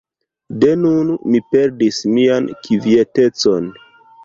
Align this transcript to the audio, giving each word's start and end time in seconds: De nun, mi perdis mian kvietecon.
De 0.63 0.71
nun, 0.85 1.11
mi 1.35 1.41
perdis 1.51 2.01
mian 2.15 2.51
kvietecon. 2.65 3.71